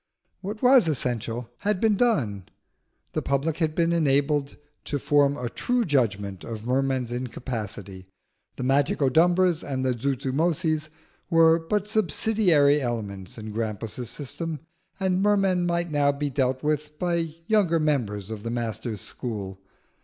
What 0.39 0.63
was 0.63 0.87
essential 0.87 1.47
had 1.59 1.79
been 1.79 1.95
done: 1.95 2.49
the 3.13 3.21
public 3.21 3.57
had 3.57 3.75
been 3.75 3.93
enabled 3.93 4.57
to 4.85 4.97
form 4.97 5.37
a 5.37 5.47
true 5.47 5.85
judgment 5.85 6.43
of 6.43 6.65
Merman's 6.65 7.11
incapacity, 7.11 8.07
the 8.55 8.63
Magicodumbras 8.63 9.61
and 9.61 9.85
Zuzumotzis 9.85 10.89
were 11.29 11.59
but 11.59 11.87
subsidiary 11.87 12.81
elements 12.81 13.37
in 13.37 13.51
Grampus's 13.53 14.09
system, 14.09 14.61
and 14.99 15.21
Merman 15.21 15.67
might 15.67 15.91
now 15.91 16.11
be 16.11 16.31
dealt 16.31 16.63
with 16.63 16.97
by 16.97 17.35
younger 17.45 17.79
members 17.79 18.31
of 18.31 18.41
the 18.41 18.49
master's 18.49 19.01
school. 19.01 19.61